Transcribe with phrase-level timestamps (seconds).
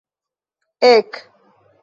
[0.93, 1.11] ek!